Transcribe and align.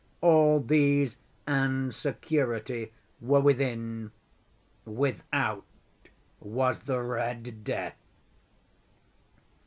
All 0.21 0.59
these 0.59 1.17
and 1.45 1.93
security 1.93 2.91
were 3.19 3.39
within. 3.39 4.09
Without 4.83 5.63
was 6.39 6.79
the 6.79 6.99
"Red 7.03 7.63
Death." 7.63 7.97